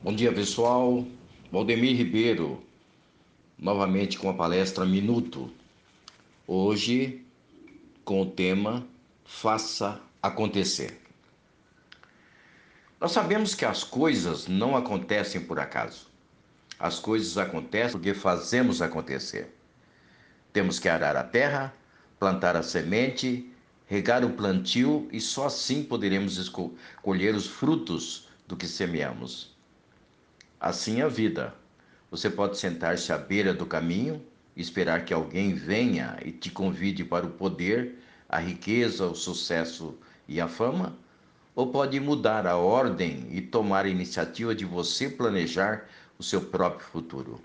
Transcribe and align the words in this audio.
Bom 0.00 0.14
dia, 0.14 0.32
pessoal. 0.32 1.04
Valdemir 1.50 1.96
Ribeiro, 1.96 2.62
novamente 3.58 4.16
com 4.16 4.30
a 4.30 4.32
palestra 4.32 4.86
Minuto. 4.86 5.50
Hoje, 6.46 7.26
com 8.04 8.22
o 8.22 8.26
tema 8.26 8.86
Faça 9.24 10.00
Acontecer. 10.22 11.00
Nós 13.00 13.10
sabemos 13.10 13.56
que 13.56 13.64
as 13.64 13.82
coisas 13.82 14.46
não 14.46 14.76
acontecem 14.76 15.40
por 15.40 15.58
acaso. 15.58 16.06
As 16.78 17.00
coisas 17.00 17.36
acontecem 17.36 17.98
porque 17.98 18.14
fazemos 18.14 18.80
acontecer. 18.80 19.52
Temos 20.52 20.78
que 20.78 20.88
arar 20.88 21.16
a 21.16 21.24
terra, 21.24 21.74
plantar 22.20 22.54
a 22.54 22.62
semente, 22.62 23.52
regar 23.88 24.24
o 24.24 24.30
plantio 24.30 25.08
e 25.10 25.20
só 25.20 25.46
assim 25.46 25.82
poderemos 25.82 26.48
colher 27.02 27.34
os 27.34 27.48
frutos 27.48 28.28
do 28.46 28.56
que 28.56 28.68
semeamos. 28.68 29.57
Assim 30.60 31.00
é 31.00 31.04
a 31.04 31.08
vida. 31.08 31.54
Você 32.10 32.28
pode 32.28 32.58
sentar-se 32.58 33.12
à 33.12 33.18
beira 33.18 33.54
do 33.54 33.66
caminho 33.66 34.20
esperar 34.56 35.04
que 35.04 35.14
alguém 35.14 35.54
venha 35.54 36.18
e 36.24 36.32
te 36.32 36.50
convide 36.50 37.04
para 37.04 37.24
o 37.24 37.30
poder, 37.30 37.96
a 38.28 38.38
riqueza, 38.38 39.06
o 39.06 39.14
sucesso 39.14 39.96
e 40.26 40.40
a 40.40 40.48
fama, 40.48 40.96
ou 41.54 41.68
pode 41.68 42.00
mudar 42.00 42.44
a 42.44 42.56
ordem 42.56 43.28
e 43.30 43.40
tomar 43.40 43.84
a 43.84 43.88
iniciativa 43.88 44.54
de 44.54 44.64
você 44.64 45.08
planejar 45.08 45.88
o 46.18 46.24
seu 46.24 46.40
próprio 46.40 46.88
futuro. 46.88 47.40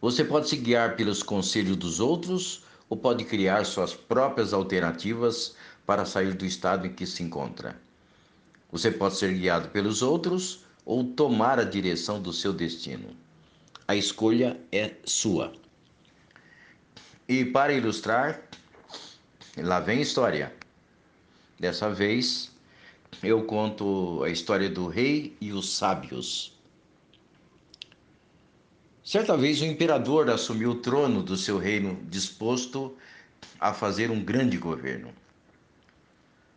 Você 0.00 0.24
pode 0.24 0.48
se 0.48 0.56
guiar 0.56 0.96
pelos 0.96 1.22
conselhos 1.22 1.76
dos 1.76 2.00
outros 2.00 2.64
ou 2.88 2.96
pode 2.96 3.24
criar 3.24 3.64
suas 3.64 3.94
próprias 3.94 4.52
alternativas 4.52 5.54
para 5.86 6.04
sair 6.04 6.34
do 6.34 6.44
estado 6.44 6.86
em 6.86 6.92
que 6.92 7.06
se 7.06 7.22
encontra. 7.22 7.80
Você 8.72 8.90
pode 8.90 9.16
ser 9.16 9.32
guiado 9.32 9.68
pelos 9.68 10.02
outros 10.02 10.64
ou 10.90 11.04
tomar 11.04 11.56
a 11.60 11.62
direção 11.62 12.20
do 12.20 12.32
seu 12.32 12.52
destino. 12.52 13.16
A 13.86 13.94
escolha 13.94 14.60
é 14.72 14.94
sua. 15.04 15.52
E 17.28 17.44
para 17.44 17.72
ilustrar, 17.72 18.42
lá 19.56 19.78
vem 19.78 20.00
a 20.00 20.02
história. 20.02 20.52
Dessa 21.60 21.88
vez, 21.88 22.50
eu 23.22 23.44
conto 23.44 24.20
a 24.24 24.30
história 24.30 24.68
do 24.68 24.88
rei 24.88 25.36
e 25.40 25.52
os 25.52 25.76
sábios. 25.76 26.58
Certa 29.04 29.36
vez, 29.36 29.60
o 29.60 29.66
imperador 29.66 30.28
assumiu 30.28 30.72
o 30.72 30.80
trono 30.80 31.22
do 31.22 31.36
seu 31.36 31.56
reino 31.56 32.00
disposto 32.08 32.96
a 33.60 33.72
fazer 33.72 34.10
um 34.10 34.20
grande 34.20 34.58
governo. 34.58 35.12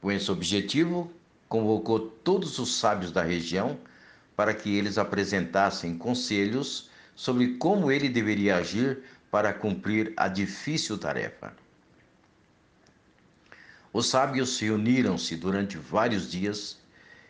Com 0.02 0.11
esse 0.11 0.31
objetivo, 0.31 1.14
convocou 1.48 2.00
todos 2.00 2.58
os 2.58 2.78
sábios 2.78 3.11
da 3.11 3.22
região 3.22 3.78
para 4.36 4.53
que 4.53 4.76
eles 4.76 4.98
apresentassem 4.98 5.98
conselhos 5.98 6.89
sobre 7.16 7.58
como 7.58 7.92
ele 7.92 8.09
deveria 8.09 8.58
agir 8.58 9.03
para 9.30 9.53
cumprir 9.53 10.14
a 10.17 10.28
difícil 10.28 10.98
tarefa. 10.98 11.53
Os 13.92 14.08
sábios 14.08 14.59
reuniram-se 14.59 15.36
durante 15.36 15.78
vários 15.78 16.30
dias 16.31 16.80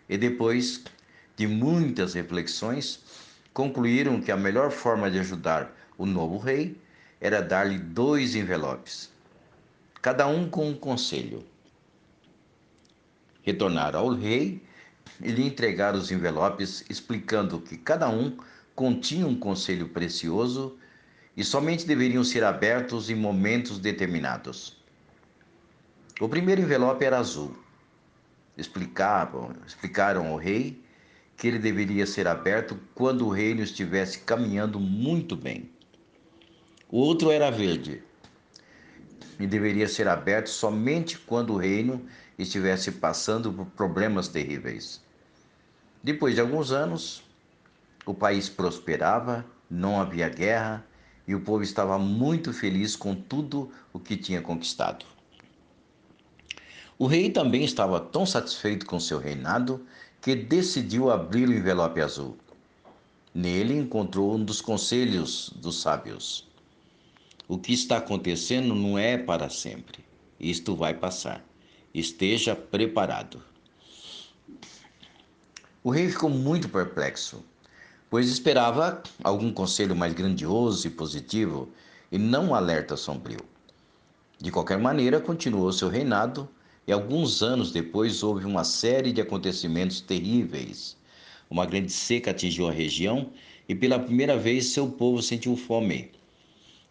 e, 0.08 0.18
depois 0.18 0.84
de 1.36 1.46
muitas 1.46 2.14
reflexões, 2.14 3.02
concluíram 3.54 4.22
que 4.22 4.32
a 4.32 4.38
melhor 4.38 4.72
forma 4.72 5.12
de 5.12 5.20
ajudar 5.20 5.76
o 5.98 6.06
novo 6.06 6.38
rei 6.38 6.78
era 7.20 7.42
dar-lhe 7.42 7.78
dois 7.78 8.36
envelopes, 8.36 9.10
cada 10.02 10.28
um 10.28 10.50
com 10.50 10.70
um 10.70 10.76
conselho. 10.76 11.46
Retornaram 13.42 14.00
ao 14.00 14.14
rei 14.14 14.62
e 15.22 15.32
lhe 15.32 15.46
entregar 15.46 15.96
os 15.96 16.12
envelopes, 16.12 16.84
explicando 16.90 17.60
que 17.60 17.78
cada 17.78 18.10
um 18.10 18.38
continha 18.76 19.28
um 19.28 19.36
conselho 19.36 19.90
precioso 19.90 20.78
e 21.36 21.44
somente 21.44 21.86
deveriam 21.86 22.24
ser 22.24 22.44
abertos 22.44 23.10
em 23.10 23.16
momentos 23.16 23.80
determinados. 23.80 24.78
O 26.20 26.30
primeiro 26.30 26.62
envelope 26.62 27.04
era 27.04 27.18
azul. 27.18 27.56
Explicavam, 28.58 29.56
explicaram 29.66 30.28
ao 30.28 30.38
rei 30.38 30.82
que 31.36 31.48
ele 31.48 31.58
deveria 31.58 32.06
ser 32.06 32.28
aberto 32.28 32.80
quando 32.94 33.26
o 33.26 33.30
reino 33.30 33.64
estivesse 33.64 34.20
caminhando 34.20 34.80
muito 34.80 35.36
bem. 35.36 35.70
O 36.90 37.00
outro 37.00 37.32
era 37.32 37.50
verde 37.50 38.04
e 39.40 39.48
deveria 39.48 39.88
ser 39.88 40.08
aberto 40.08 40.48
somente 40.50 41.18
quando 41.18 41.54
o 41.54 41.58
reino 41.58 42.06
estivesse 42.38 42.92
passando 42.92 43.52
por 43.52 43.66
problemas 43.68 44.28
terríveis. 44.28 45.02
Depois 46.02 46.36
de 46.36 46.42
alguns 46.42 46.72
anos, 46.72 47.24
o 48.06 48.14
país 48.14 48.50
prosperava, 48.50 49.46
não 49.70 50.00
havia 50.00 50.28
guerra 50.30 50.86
e 51.28 51.34
o 51.34 51.42
povo 51.42 51.64
estava 51.64 51.98
muito 51.98 52.52
feliz 52.52 52.96
com 52.96 53.16
tudo 53.16 53.72
o 53.92 54.00
que 54.00 54.18
tinha 54.18 54.42
conquistado. 54.42 55.06
O 56.98 57.08
rei 57.08 57.30
também 57.32 57.64
estava 57.64 58.00
tão 58.00 58.26
satisfeito 58.26 58.86
com 58.86 59.00
seu 59.00 59.20
reinado 59.20 59.86
que 60.22 60.36
decidiu 60.36 61.10
abrir 61.10 61.48
o 61.48 61.54
envelope 61.54 62.00
azul. 62.00 62.38
Nele 63.34 63.78
encontrou 63.78 64.36
um 64.36 64.44
dos 64.44 64.62
conselhos 64.62 65.52
dos 65.56 65.82
sábios. 65.82 66.48
O 67.46 67.58
que 67.58 67.74
está 67.74 67.98
acontecendo 67.98 68.74
não 68.74 68.98
é 68.98 69.18
para 69.18 69.50
sempre. 69.50 70.00
Isto 70.40 70.76
vai 70.76 70.94
passar. 70.94 71.44
Esteja 71.94 72.56
preparado. 72.56 73.44
O 75.84 75.90
rei 75.90 76.10
ficou 76.10 76.30
muito 76.30 76.70
perplexo, 76.70 77.44
pois 78.10 78.30
esperava 78.30 79.04
algum 79.22 79.52
conselho 79.52 79.94
mais 79.94 80.14
grandioso 80.14 80.88
e 80.88 80.90
positivo 80.90 81.68
e 82.10 82.18
não 82.18 82.50
um 82.50 82.56
alerta 82.56 82.96
sombrio. 82.96 83.42
De 84.40 84.50
qualquer 84.50 84.78
maneira, 84.78 85.20
continuou 85.20 85.74
seu 85.74 85.90
reinado 85.90 86.48
e 86.88 86.94
alguns 86.94 87.44
anos 87.44 87.74
depois 87.74 88.24
houve 88.24 88.46
uma 88.46 88.64
série 88.64 89.12
de 89.12 89.20
acontecimentos 89.20 90.00
terríveis. 90.00 90.96
Uma 91.50 91.66
grande 91.66 91.92
seca 91.92 92.32
atingiu 92.32 92.70
a 92.70 92.72
região 92.72 93.30
e 93.68 93.76
pela 93.76 94.00
primeira 94.00 94.38
vez 94.38 94.68
seu 94.68 94.88
povo 94.90 95.22
sentiu 95.22 95.58
fome. 95.58 96.12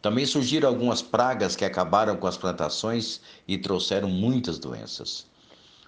Também 0.03 0.27
surgiram 0.27 0.69
algumas 0.69 1.01
pragas 1.01 1.55
que 1.55 1.65
acabaram 1.65 2.17
com 2.17 2.27
as 2.27 2.37
plantações 2.37 3.21
e 3.47 3.57
trouxeram 3.57 4.11
muitas 4.11 4.59
doenças. 4.59 5.25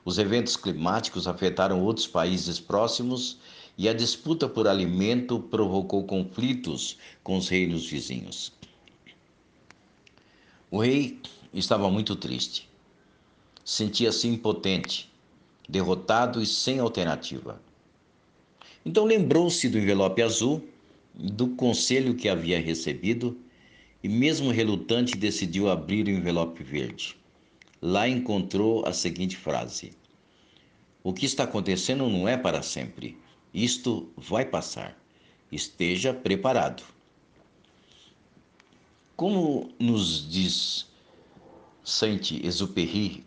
Os 0.04 0.18
eventos 0.18 0.56
climáticos 0.56 1.26
afetaram 1.26 1.82
outros 1.82 2.06
países 2.06 2.60
próximos 2.60 3.38
e 3.76 3.88
a 3.88 3.92
disputa 3.92 4.48
por 4.48 4.68
alimento 4.68 5.40
provocou 5.40 6.04
conflitos 6.04 6.96
com 7.24 7.36
os 7.36 7.48
reinos 7.48 7.86
vizinhos. 7.86 8.52
O 10.70 10.78
rei 10.78 11.18
estava 11.52 11.90
muito 11.90 12.14
triste. 12.14 12.68
Sentia-se 13.64 14.28
impotente, 14.28 15.12
derrotado 15.68 16.40
e 16.40 16.46
sem 16.46 16.78
alternativa. 16.78 17.60
Então 18.86 19.04
lembrou-se 19.04 19.68
do 19.68 19.78
envelope 19.78 20.22
azul, 20.22 20.62
do 21.14 21.48
conselho 21.48 22.14
que 22.14 22.28
havia 22.28 22.60
recebido 22.60 23.36
e, 24.04 24.08
mesmo 24.08 24.50
relutante, 24.50 25.16
decidiu 25.16 25.70
abrir 25.70 26.06
o 26.06 26.10
envelope 26.10 26.62
verde. 26.62 27.16
Lá 27.80 28.06
encontrou 28.06 28.86
a 28.86 28.92
seguinte 28.92 29.34
frase: 29.34 29.92
O 31.02 31.14
que 31.14 31.24
está 31.24 31.44
acontecendo 31.44 32.06
não 32.10 32.28
é 32.28 32.36
para 32.36 32.60
sempre. 32.60 33.16
Isto 33.52 34.12
vai 34.14 34.44
passar. 34.44 34.94
Esteja 35.50 36.12
preparado. 36.12 36.82
Como 39.16 39.72
nos 39.78 40.30
diz 40.30 40.86
Saint-Exupéry, 41.82 43.24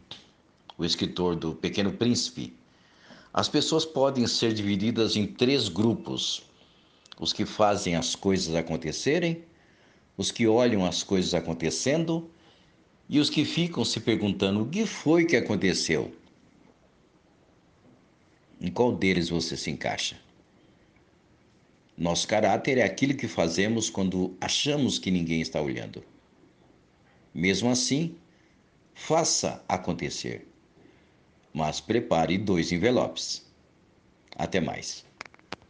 o 0.77 0.85
escritor 0.85 1.35
do 1.35 1.55
Pequeno 1.55 1.91
Príncipe, 1.91 2.53
as 3.33 3.49
pessoas 3.49 3.83
podem 3.83 4.27
ser 4.27 4.53
divididas 4.53 5.15
em 5.15 5.25
três 5.25 5.69
grupos: 5.69 6.43
os 7.19 7.33
que 7.33 7.47
fazem 7.47 7.95
as 7.95 8.15
coisas 8.15 8.53
acontecerem, 8.53 9.43
os 10.17 10.31
que 10.31 10.47
olham 10.47 10.83
as 10.83 11.03
coisas 11.03 11.33
acontecendo 11.35 12.29
e 13.07 13.19
os 13.19 13.29
que 13.29 13.45
ficam 13.45 13.85
se 13.85 13.99
perguntando 13.99 14.63
o 14.63 14.67
que 14.67 14.85
foi 14.85 15.25
que 15.25 15.35
aconteceu. 15.35 16.11
Em 18.59 18.71
qual 18.71 18.91
deles 18.91 19.29
você 19.29 19.55
se 19.55 19.69
encaixa? 19.69 20.19
Nosso 21.95 22.27
caráter 22.27 22.79
é 22.79 22.83
aquilo 22.83 23.15
que 23.15 23.27
fazemos 23.27 23.89
quando 23.89 24.35
achamos 24.41 24.99
que 24.99 25.11
ninguém 25.11 25.41
está 25.41 25.61
olhando. 25.61 26.03
Mesmo 27.33 27.69
assim, 27.69 28.15
faça 28.93 29.63
acontecer. 29.67 30.47
Mas 31.53 31.79
prepare 31.79 32.37
dois 32.37 32.71
envelopes. 32.71 33.45
Até 34.35 34.59
mais. 34.59 35.06